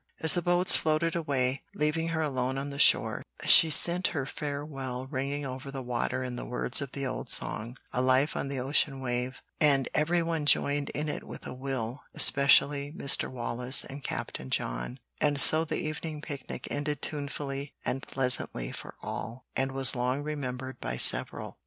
As 0.19 0.33
the 0.33 0.41
boats 0.41 0.75
floated 0.75 1.15
away, 1.15 1.61
leaving 1.75 2.07
her 2.07 2.23
alone 2.23 2.57
on 2.57 2.71
the 2.71 2.79
shore, 2.79 3.21
she 3.43 3.69
sent 3.69 4.07
her 4.17 4.25
farewell 4.25 5.05
ringing 5.05 5.45
over 5.45 5.69
the 5.69 5.83
water 5.83 6.23
in 6.23 6.35
the 6.37 6.43
words 6.45 6.81
of 6.81 6.93
the 6.93 7.05
old 7.05 7.29
song, 7.29 7.77
"A 7.93 8.01
Life 8.01 8.35
on 8.35 8.47
the 8.47 8.59
Ocean 8.59 8.99
Wave;" 8.99 9.43
and 9.59 9.87
every 9.93 10.23
one 10.23 10.47
joined 10.47 10.89
in 10.95 11.07
it 11.07 11.23
with 11.23 11.45
a 11.45 11.53
will, 11.53 12.01
especially 12.15 12.91
Mr. 12.91 13.29
Wallace 13.29 13.85
and 13.85 14.03
Captain 14.03 14.49
John; 14.49 14.97
and 15.21 15.39
so 15.39 15.63
the 15.63 15.77
evening 15.77 16.19
picnic 16.19 16.67
ended 16.71 17.03
tunefully 17.03 17.75
and 17.85 18.01
pleasantly 18.01 18.71
for 18.71 18.95
all, 19.03 19.45
and 19.55 19.71
was 19.71 19.93
long 19.95 20.23
remembered 20.23 20.81
by 20.81 20.97
several. 20.97 21.59